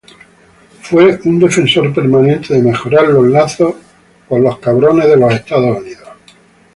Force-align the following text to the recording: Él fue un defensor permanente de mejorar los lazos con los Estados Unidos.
Él 0.73 0.81
fue 0.81 1.19
un 1.25 1.37
defensor 1.37 1.93
permanente 1.93 2.55
de 2.55 2.63
mejorar 2.63 3.07
los 3.09 3.27
lazos 3.27 3.75
con 4.27 4.41
los 4.41 4.55
Estados 4.55 4.83
Unidos. 4.95 6.09